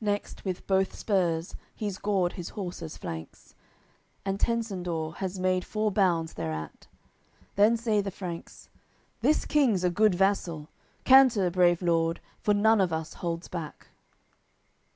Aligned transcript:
Next 0.00 0.44
with 0.44 0.68
both 0.68 0.94
spurs 0.94 1.56
he's 1.74 1.98
gored 1.98 2.34
his 2.34 2.50
horse's 2.50 2.96
flanks, 2.96 3.56
And 4.24 4.38
Tencendor 4.38 5.16
has 5.16 5.40
made 5.40 5.64
four 5.64 5.90
bounds 5.90 6.34
thereat. 6.34 6.86
Then 7.56 7.76
say 7.76 8.00
the 8.00 8.12
Franks: 8.12 8.68
"This 9.20 9.44
King's 9.44 9.82
a 9.82 9.90
good 9.90 10.14
vassal. 10.14 10.68
Canter, 11.02 11.50
brave 11.50 11.82
lord, 11.82 12.20
for 12.38 12.54
none 12.54 12.80
of 12.80 12.92
us 12.92 13.14
holds 13.14 13.48
back." 13.48 13.88